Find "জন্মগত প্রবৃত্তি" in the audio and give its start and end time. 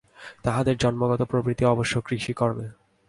0.77-1.65